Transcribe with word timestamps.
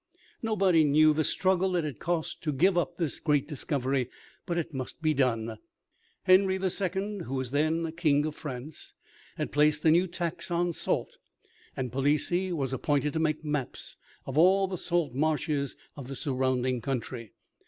Nobody 0.41 0.83
knew 0.83 1.13
the 1.13 1.23
struggle 1.23 1.75
it 1.75 1.83
had 1.83 1.99
cost 1.99 2.41
to 2.41 2.51
give 2.51 2.75
up 2.75 2.97
the 2.97 3.19
great 3.23 3.47
discovery; 3.47 4.09
but 4.47 4.57
it 4.57 4.73
must 4.73 4.99
be 4.99 5.13
done. 5.13 5.59
Henry 6.23 6.55
II., 6.55 7.19
who 7.25 7.35
was 7.35 7.51
then 7.51 7.91
King 7.91 8.25
of 8.25 8.33
France, 8.33 8.95
had 9.37 9.51
placed 9.51 9.85
a 9.85 9.91
new 9.91 10.07
tax 10.07 10.49
on 10.49 10.73
salt, 10.73 11.19
and 11.77 11.91
Palissy 11.91 12.51
was 12.51 12.73
appointed 12.73 13.13
to 13.13 13.19
make 13.19 13.45
maps 13.45 13.95
of 14.25 14.39
all 14.39 14.67
the 14.67 14.75
salt 14.75 15.13
marshes 15.13 15.75
of 15.95 16.07
the 16.07 16.15
surrounding 16.15 16.81
country. 16.81 17.33